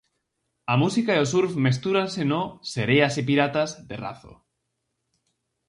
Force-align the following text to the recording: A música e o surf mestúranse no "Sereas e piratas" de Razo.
A 0.73 0.75
música 0.81 1.11
e 1.13 1.19
o 1.25 1.29
surf 1.33 1.51
mestúranse 1.67 2.21
no 2.31 2.41
"Sereas 2.71 3.13
e 3.21 3.23
piratas" 3.29 3.69
de 3.89 3.95
Razo. 4.03 4.33